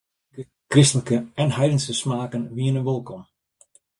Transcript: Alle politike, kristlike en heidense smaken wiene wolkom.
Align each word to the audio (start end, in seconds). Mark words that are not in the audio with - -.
Alle 0.33 0.33
politike, 0.33 0.67
kristlike 0.71 1.17
en 1.43 1.51
heidense 1.57 1.93
smaken 2.01 2.43
wiene 2.55 2.81
wolkom. 2.87 3.23